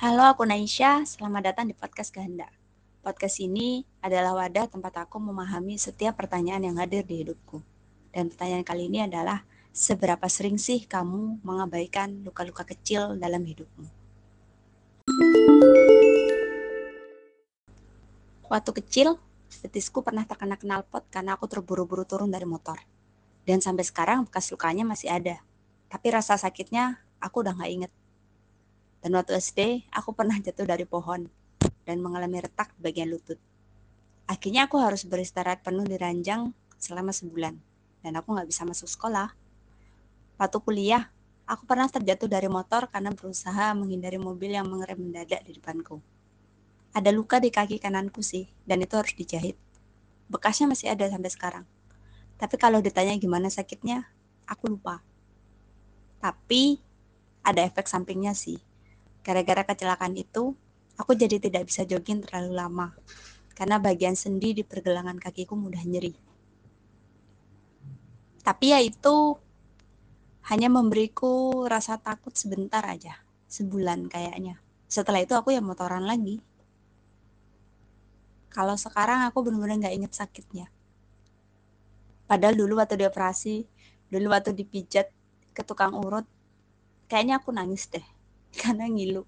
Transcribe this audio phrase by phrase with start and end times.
[0.00, 1.04] Halo, aku Naisha.
[1.04, 2.48] Selamat datang di podcast Kehendak.
[3.04, 7.60] Podcast ini adalah wadah tempat aku memahami setiap pertanyaan yang hadir di hidupku.
[8.08, 9.44] Dan pertanyaan kali ini adalah,
[9.76, 13.84] seberapa sering sih kamu mengabaikan luka-luka kecil dalam hidupmu?
[18.48, 19.20] Waktu kecil,
[19.60, 22.80] betisku pernah terkena knalpot karena aku terburu-buru turun dari motor.
[23.44, 25.44] Dan sampai sekarang bekas lukanya masih ada.
[25.92, 27.92] Tapi rasa sakitnya aku udah gak inget.
[29.00, 31.24] Dan waktu SD, aku pernah jatuh dari pohon
[31.88, 33.40] dan mengalami retak di bagian lutut.
[34.28, 37.56] Akhirnya aku harus beristirahat penuh di ranjang selama sebulan.
[38.04, 39.32] Dan aku nggak bisa masuk sekolah.
[40.36, 41.08] Waktu kuliah,
[41.48, 46.00] aku pernah terjatuh dari motor karena berusaha menghindari mobil yang mengerem mendadak di depanku.
[46.92, 49.56] Ada luka di kaki kananku sih, dan itu harus dijahit.
[50.28, 51.64] Bekasnya masih ada sampai sekarang.
[52.36, 54.08] Tapi kalau ditanya gimana sakitnya,
[54.48, 55.00] aku lupa.
[56.20, 56.80] Tapi
[57.44, 58.60] ada efek sampingnya sih
[59.20, 60.56] Gara-gara kecelakaan itu,
[60.96, 62.88] aku jadi tidak bisa jogging terlalu lama
[63.52, 66.16] karena bagian sendi di pergelangan kakiku mudah nyeri.
[68.40, 69.36] Tapi ya itu
[70.48, 73.20] hanya memberiku rasa takut sebentar aja,
[73.52, 74.56] sebulan kayaknya.
[74.88, 76.40] Setelah itu aku ya motoran lagi.
[78.48, 80.72] Kalau sekarang aku benar-benar nggak inget sakitnya.
[82.24, 83.68] Padahal dulu waktu dioperasi,
[84.08, 85.12] dulu waktu dipijat
[85.52, 86.24] ke tukang urut,
[87.12, 88.19] kayaknya aku nangis deh
[88.60, 89.22] karena ngilu.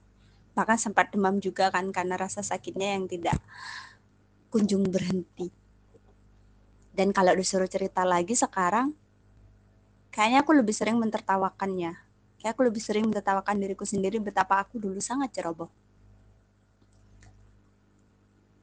[0.52, 3.38] Bahkan sempat demam juga kan karena rasa sakitnya yang tidak
[4.52, 5.48] kunjung berhenti.
[6.92, 8.92] Dan kalau disuruh cerita lagi sekarang
[10.12, 11.96] kayaknya aku lebih sering mentertawakannya.
[12.36, 15.72] Kayak aku lebih sering mentertawakan diriku sendiri betapa aku dulu sangat ceroboh.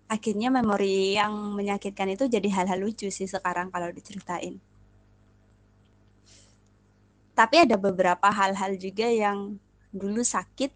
[0.09, 4.57] Akhirnya memori yang menyakitkan itu jadi hal-hal lucu sih sekarang kalau diceritain.
[7.33, 9.57] Tapi ada beberapa hal-hal juga yang
[9.89, 10.69] dulu sakit,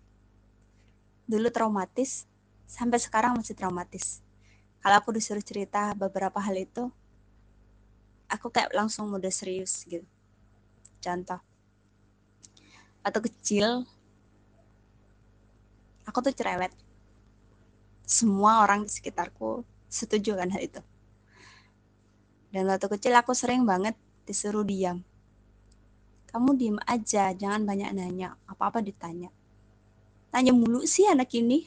[1.30, 2.26] dulu traumatis,
[2.66, 4.26] sampai sekarang masih traumatis.
[4.82, 6.90] Kalau aku disuruh cerita beberapa hal itu,
[8.28, 10.04] aku kayak langsung udah serius gitu.
[11.00, 11.40] Contoh,
[13.06, 13.86] waktu kecil,
[16.10, 16.74] aku tuh cerewet.
[18.04, 20.82] Semua orang di sekitarku setuju kan hal itu.
[22.52, 23.96] Dan waktu kecil aku sering banget
[24.28, 25.02] disuruh diam
[26.34, 28.34] kamu diem aja, jangan banyak nanya.
[28.54, 29.34] Apa-apa ditanya.
[30.30, 31.66] Tanya mulu sih anak ini.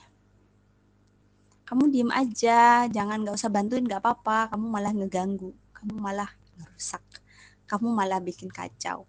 [1.66, 4.54] Kamu diem aja, jangan gak usah bantuin gak apa-apa.
[4.54, 5.50] Kamu malah ngeganggu.
[5.74, 7.02] Kamu malah ngerusak.
[7.66, 9.06] Kamu malah bikin kacau.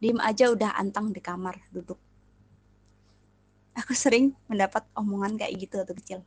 [0.00, 2.00] Diem aja udah antang di kamar, duduk.
[3.76, 6.20] Aku sering mendapat omongan kayak gitu waktu kecil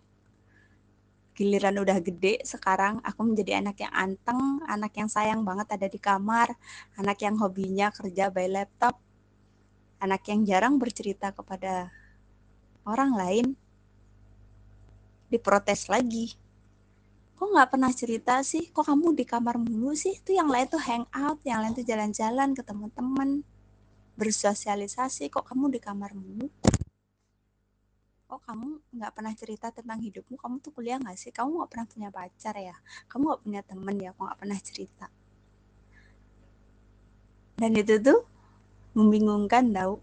[1.39, 5.95] giliran udah gede sekarang aku menjadi anak yang anteng, anak yang sayang banget ada di
[5.95, 6.51] kamar,
[6.99, 8.99] anak yang hobinya kerja by laptop,
[9.99, 11.93] anak yang jarang bercerita kepada
[12.87, 13.45] orang lain,
[15.27, 16.33] diprotes lagi.
[17.39, 18.67] Kok nggak pernah cerita sih?
[18.67, 20.19] Kok kamu di kamar mulu sih?
[20.19, 23.43] Itu yang lain tuh hang out, yang lain tuh jalan-jalan ke teman-teman,
[24.19, 25.31] bersosialisasi.
[25.31, 26.51] Kok kamu di kamar mulu?
[28.29, 31.88] oh kamu nggak pernah cerita tentang hidupmu kamu tuh kuliah nggak sih kamu nggak pernah
[31.89, 32.75] punya pacar ya
[33.09, 35.07] kamu nggak punya temen ya kok nggak pernah cerita
[37.57, 38.19] dan itu tuh
[38.94, 40.01] membingungkan tau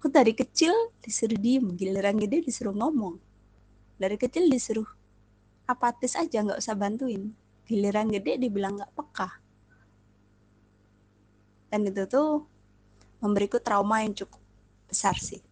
[0.00, 0.72] aku dari kecil
[1.04, 3.20] disuruh diem giliran gede disuruh ngomong.
[4.00, 4.88] Dari kecil disuruh
[5.68, 7.36] apatis aja nggak usah bantuin.
[7.68, 9.28] Giliran gede dibilang nggak peka.
[11.68, 12.48] Dan itu tuh
[13.20, 14.40] memberiku trauma yang cukup
[14.88, 15.44] besar sih.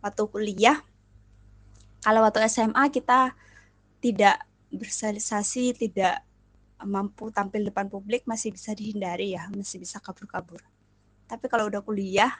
[0.00, 0.80] Waktu kuliah
[2.00, 3.36] kalau waktu SMA kita
[4.00, 4.40] tidak
[4.72, 6.24] bersosialisasi tidak
[6.84, 10.60] mampu tampil depan publik masih bisa dihindari ya masih bisa kabur-kabur
[11.34, 12.30] tapi kalau udah kuliah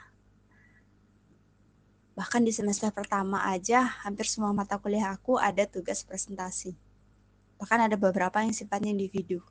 [2.15, 6.71] bahkan di semester pertama aja hampir semua mata kuliah aku ada tugas presentasi
[7.59, 9.43] bahkan ada beberapa yang sifatnya individu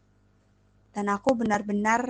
[0.96, 2.08] dan aku benar-benar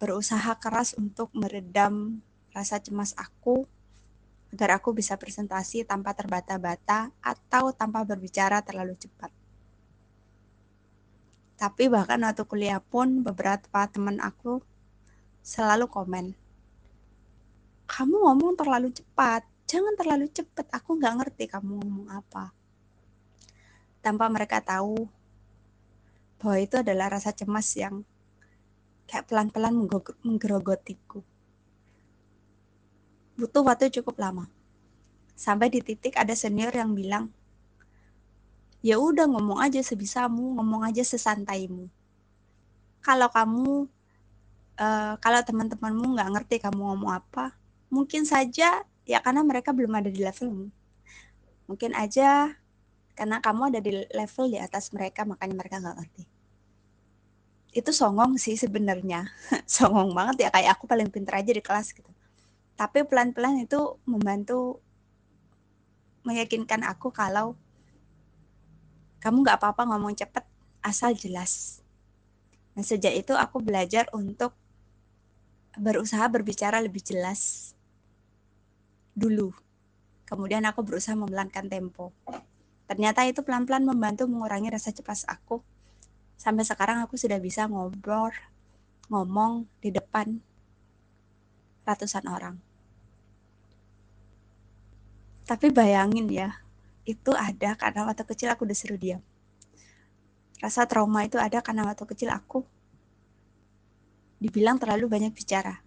[0.00, 2.24] berusaha keras untuk meredam
[2.56, 3.68] rasa cemas aku
[4.48, 9.28] agar aku bisa presentasi tanpa terbata-bata atau tanpa berbicara terlalu cepat.
[11.58, 14.62] Tapi bahkan waktu kuliah pun beberapa teman aku
[15.48, 16.36] selalu komen,
[17.88, 22.52] kamu ngomong terlalu cepat, jangan terlalu cepat, aku nggak ngerti kamu ngomong apa.
[24.04, 25.08] Tanpa mereka tahu
[26.36, 28.04] bahwa itu adalah rasa cemas yang
[29.08, 29.88] kayak pelan-pelan
[30.20, 31.24] menggerogotiku
[33.38, 34.50] butuh waktu cukup lama.
[35.38, 37.30] Sampai di titik ada senior yang bilang,
[38.82, 41.86] ya udah ngomong aja sebisamu, ngomong aja sesantaimu.
[42.98, 43.86] Kalau kamu,
[44.78, 47.52] uh, kalau teman-temanmu nggak ngerti kamu ngomong apa,
[47.90, 50.68] mungkin saja Ya karena mereka belum ada di levelmu.
[51.64, 52.52] Mungkin aja
[53.16, 56.22] karena kamu ada di level di atas mereka makanya mereka nggak ngerti.
[57.72, 59.32] Itu songong sih sebenarnya.
[59.64, 62.12] songong banget ya kayak aku paling pintar aja di kelas gitu.
[62.76, 64.84] Tapi pelan-pelan itu membantu
[66.28, 67.56] meyakinkan aku kalau
[69.24, 70.44] kamu nggak apa-apa ngomong cepet
[70.84, 71.80] asal jelas.
[72.76, 74.52] Nah sejak itu aku belajar untuk
[75.76, 77.72] berusaha berbicara lebih jelas
[79.18, 79.50] dulu.
[80.24, 82.14] Kemudian aku berusaha memelankan tempo.
[82.88, 85.60] Ternyata itu pelan-pelan membantu mengurangi rasa cepat aku.
[86.38, 88.30] Sampai sekarang aku sudah bisa ngobrol,
[89.10, 90.38] ngomong di depan
[91.84, 92.56] ratusan orang.
[95.48, 96.60] Tapi bayangin ya,
[97.08, 99.24] itu ada karena waktu kecil aku disuruh diam.
[100.60, 102.68] Rasa trauma itu ada karena waktu kecil aku
[104.38, 105.82] dibilang terlalu banyak bicara.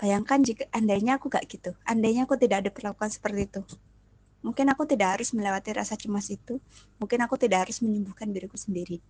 [0.00, 3.62] Bayangkan jika andainya aku gak gitu, andainya aku tidak diperlakukan seperti itu.
[4.40, 6.56] Mungkin aku tidak harus melewati rasa cemas itu,
[6.96, 9.04] mungkin aku tidak harus menyembuhkan diriku sendiri.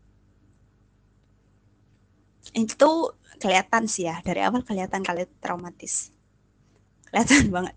[2.51, 6.11] Itu kelihatan sih ya, dari awal kelihatan kali traumatis.
[7.07, 7.77] Kelihatan banget.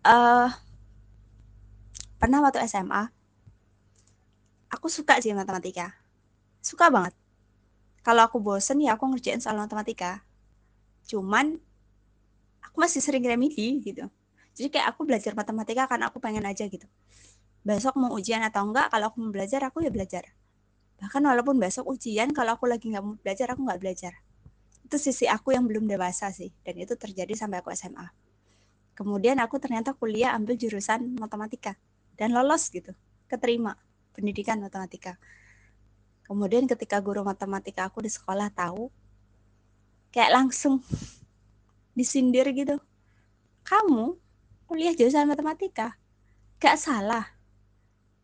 [0.00, 0.48] Uh,
[2.16, 3.12] pernah waktu SMA,
[4.72, 5.92] aku suka sih matematika.
[6.64, 7.12] Suka banget
[8.06, 10.22] kalau aku bosen ya aku ngerjain soal matematika.
[11.10, 11.58] Cuman
[12.62, 14.06] aku masih sering remedi gitu.
[14.54, 16.86] Jadi kayak aku belajar matematika karena aku pengen aja gitu.
[17.66, 20.22] Besok mau ujian atau enggak kalau aku mau belajar aku ya belajar.
[21.02, 24.14] Bahkan walaupun besok ujian kalau aku lagi nggak mau belajar aku nggak belajar.
[24.86, 28.06] Itu sisi aku yang belum dewasa sih dan itu terjadi sampai aku SMA
[28.96, 31.76] kemudian aku ternyata kuliah ambil jurusan matematika
[32.16, 32.96] dan lolos gitu.
[33.28, 33.76] Keterima
[34.16, 35.20] pendidikan matematika
[36.26, 38.90] Kemudian ketika guru matematika aku di sekolah tahu,
[40.10, 40.82] kayak langsung
[41.98, 42.82] disindir gitu.
[43.62, 44.18] Kamu
[44.66, 45.94] kuliah jurusan matematika,
[46.58, 47.30] gak salah.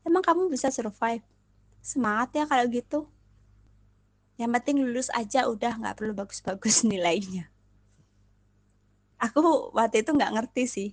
[0.03, 1.23] Emang kamu bisa survive.
[1.79, 3.07] Semangat ya kalau gitu.
[4.35, 7.47] Yang penting lulus aja udah nggak perlu bagus-bagus nilainya.
[9.23, 10.91] Aku waktu itu nggak ngerti sih.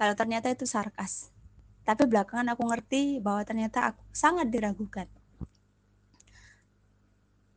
[0.00, 1.28] Kalau ternyata itu sarkas.
[1.84, 5.08] Tapi belakangan aku ngerti bahwa ternyata aku sangat diragukan.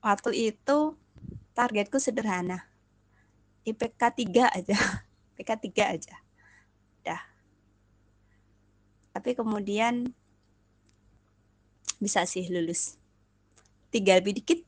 [0.04, 0.96] Waktu itu
[1.56, 2.68] targetku sederhana.
[3.64, 4.78] IPK 3 aja.
[5.36, 6.16] IPK 3 aja.
[7.04, 7.24] Dah.
[9.16, 10.12] Tapi kemudian
[12.00, 13.00] bisa sih lulus.
[13.94, 14.60] Tiga lebih dikit.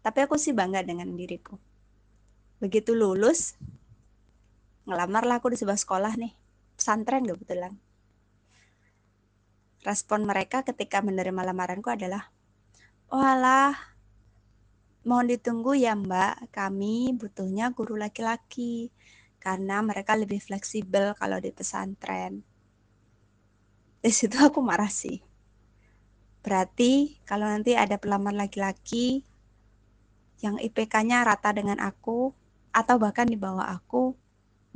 [0.00, 1.60] Tapi aku sih bangga dengan diriku.
[2.56, 3.56] Begitu lulus,
[4.88, 6.32] ngelamarlah aku di sebuah sekolah nih.
[6.80, 7.76] Pesantren kebetulan
[9.80, 12.28] Respon mereka ketika menerima lamaranku adalah,
[13.10, 13.74] Walah,
[15.08, 18.92] mohon ditunggu ya mbak, kami butuhnya guru laki-laki.
[19.40, 22.44] Karena mereka lebih fleksibel kalau di pesantren.
[24.04, 25.24] Di situ aku marah sih.
[26.44, 29.24] Berarti kalau nanti ada pelamar laki-laki
[30.44, 32.32] yang IPK-nya rata dengan aku
[32.72, 34.12] atau bahkan di bawah aku,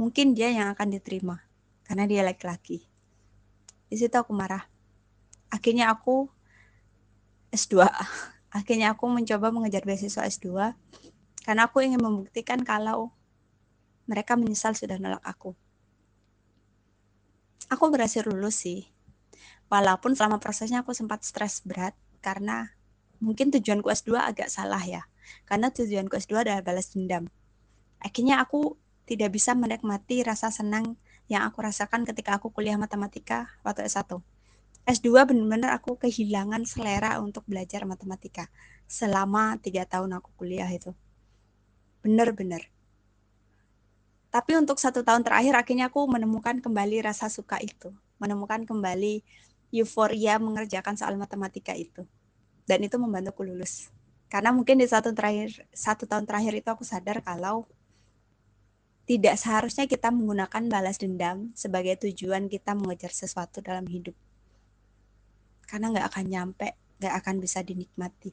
[0.00, 1.40] mungkin dia yang akan diterima
[1.84, 2.84] karena dia laki-laki.
[3.88, 4.73] Di situ aku marah
[5.54, 6.26] akhirnya aku
[7.54, 7.86] S2
[8.58, 10.74] akhirnya aku mencoba mengejar beasiswa S2
[11.46, 13.14] karena aku ingin membuktikan kalau
[14.08, 15.52] mereka menyesal sudah nolak aku.
[17.68, 18.88] Aku berhasil lulus sih.
[19.72, 22.72] Walaupun selama prosesnya aku sempat stres berat karena
[23.20, 25.04] mungkin tujuanku S2 agak salah ya.
[25.48, 27.28] Karena tujuanku S2 adalah balas dendam.
[28.00, 30.96] Akhirnya aku tidak bisa menikmati rasa senang
[31.28, 34.20] yang aku rasakan ketika aku kuliah matematika waktu S1
[34.84, 38.52] S2 benar-benar aku kehilangan selera untuk belajar matematika
[38.84, 40.92] selama tiga tahun aku kuliah itu.
[42.04, 42.68] Benar-benar.
[44.28, 47.96] Tapi untuk satu tahun terakhir akhirnya aku menemukan kembali rasa suka itu.
[48.20, 49.24] Menemukan kembali
[49.72, 52.04] euforia mengerjakan soal matematika itu.
[52.68, 53.88] Dan itu membantuku lulus.
[54.28, 57.64] Karena mungkin di satu terakhir satu tahun terakhir itu aku sadar kalau
[59.08, 64.16] tidak seharusnya kita menggunakan balas dendam sebagai tujuan kita mengejar sesuatu dalam hidup
[65.66, 66.68] karena nggak akan nyampe,
[67.00, 68.32] nggak akan bisa dinikmati.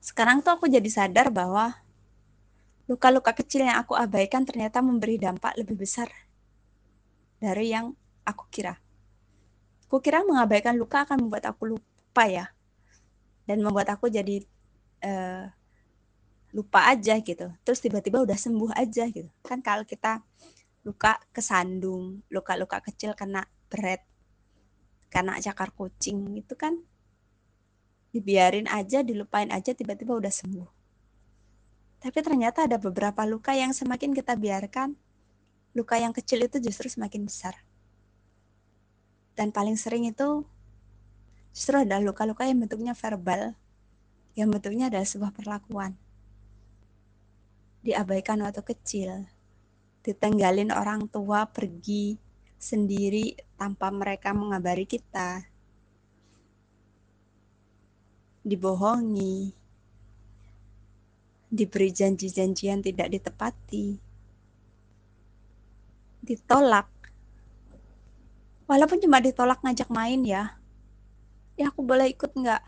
[0.00, 1.74] Sekarang tuh aku jadi sadar bahwa
[2.86, 6.06] luka-luka kecil yang aku abaikan ternyata memberi dampak lebih besar
[7.42, 7.90] dari yang
[8.22, 8.78] aku kira.
[9.86, 12.50] Aku kira mengabaikan luka akan membuat aku lupa ya,
[13.46, 14.42] dan membuat aku jadi
[15.02, 15.46] uh,
[16.54, 17.50] lupa aja gitu.
[17.62, 19.30] Terus tiba-tiba udah sembuh aja gitu.
[19.42, 20.22] Kan kalau kita
[20.86, 24.02] luka kesandung, luka-luka kecil kena berat
[25.10, 26.76] karena cakar kucing itu kan
[28.10, 30.68] dibiarin aja dilupain aja tiba-tiba udah sembuh
[31.96, 34.94] Tapi ternyata ada beberapa luka yang semakin kita biarkan,
[35.74, 37.56] luka yang kecil itu justru semakin besar.
[39.34, 40.44] Dan paling sering itu
[41.56, 43.56] justru ada luka-luka yang bentuknya verbal,
[44.36, 45.96] yang bentuknya adalah sebuah perlakuan.
[47.80, 49.26] Diabaikan waktu kecil,
[50.04, 52.20] ditenggalin orang tua pergi
[52.60, 55.42] sendiri tanpa mereka mengabari kita,
[58.46, 59.50] dibohongi,
[61.50, 63.98] diberi janji-janji yang tidak ditepati,
[66.22, 66.86] ditolak.
[68.68, 70.54] Walaupun cuma ditolak ngajak main ya,
[71.56, 72.62] ya aku boleh ikut nggak?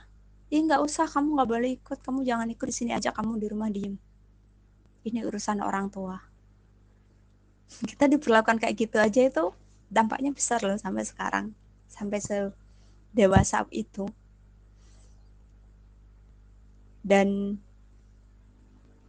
[0.49, 3.47] Ya nggak usah, kamu nggak boleh ikut, kamu jangan ikut di sini aja, kamu di
[3.53, 4.01] rumah diem.
[5.05, 6.17] Ini urusan orang tua.
[7.69, 9.53] Kita diperlakukan kayak gitu aja itu
[9.89, 11.53] dampaknya besar loh sampai sekarang,
[11.89, 12.53] sampai se
[13.13, 14.05] dewasa itu
[17.09, 17.57] dan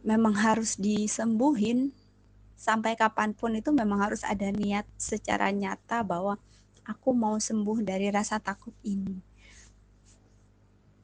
[0.00, 1.92] memang harus disembuhin
[2.56, 6.40] sampai kapan pun itu memang harus ada niat secara nyata bahwa
[6.84, 9.20] aku mau sembuh dari rasa takut ini.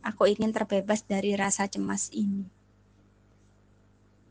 [0.05, 2.47] Aku ingin terbebas dari rasa cemas ini.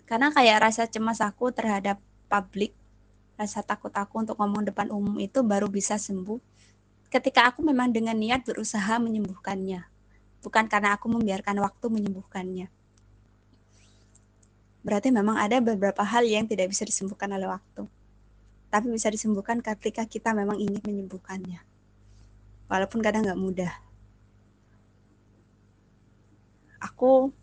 [0.06, 1.98] Karena kayak rasa cemas aku terhadap
[2.30, 2.78] publik,
[3.36, 6.40] rasa takut aku untuk ngomong depan umum itu baru bisa sembuh
[7.12, 9.96] ketika aku memang dengan niat berusaha menyembuhkannya
[10.46, 12.70] bukan karena aku membiarkan waktu menyembuhkannya.
[14.86, 17.90] Berarti memang ada beberapa hal yang tidak bisa disembuhkan oleh waktu.
[18.70, 21.58] Tapi bisa disembuhkan ketika kita memang ingin menyembuhkannya.
[22.70, 23.74] Walaupun kadang nggak mudah.
[26.78, 27.34] Aku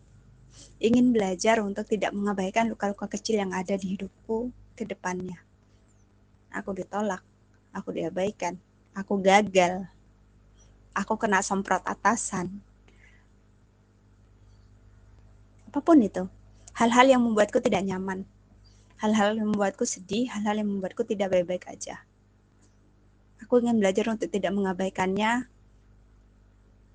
[0.79, 5.35] ingin belajar untuk tidak mengabaikan luka-luka kecil yang ada di hidupku ke depannya.
[6.53, 7.25] Aku ditolak,
[7.73, 8.61] aku diabaikan,
[8.93, 9.89] aku gagal,
[10.93, 12.61] aku kena semprot atasan,
[15.73, 16.29] apa pun itu.
[16.77, 18.29] Hal-hal yang membuatku tidak nyaman.
[19.01, 22.05] Hal-hal yang membuatku sedih, hal-hal yang membuatku tidak baik-baik aja.
[23.41, 25.49] Aku ingin belajar untuk tidak mengabaikannya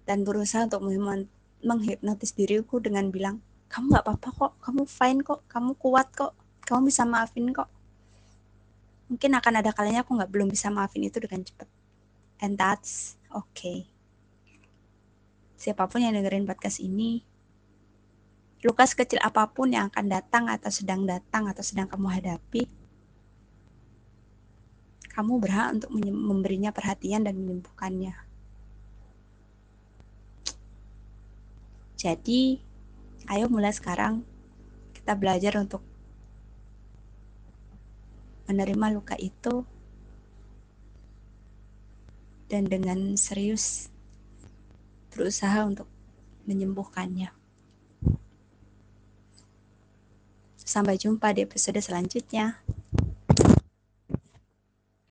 [0.07, 0.87] dan berusaha untuk
[1.61, 6.88] menghipnotis diriku dengan bilang, kamu gak apa-apa kok, kamu fine kok, kamu kuat kok, kamu
[6.88, 7.69] bisa maafin kok.
[9.09, 11.69] Mungkin akan ada kalanya aku nggak belum bisa maafin itu dengan cepat.
[12.45, 13.88] And that's okay.
[15.59, 17.25] Siapa pun yang dengerin podcast ini,
[18.62, 22.62] luka sekecil apa pun yang akan datang atau sedang datang atau sedang kamu hadapi,
[25.19, 28.15] kamu berhak untuk memberinya perhatian dan menyembuhkannya.
[31.99, 32.62] Jadi,
[33.27, 34.23] ayo mulai sekarang
[34.95, 35.83] kita belajar untuk
[38.49, 39.62] menerima luka itu
[42.49, 43.93] dan dengan serius
[45.12, 45.85] berusaha untuk
[46.49, 47.28] menyembuhkannya.
[50.57, 52.61] Sampai jumpa di episode selanjutnya.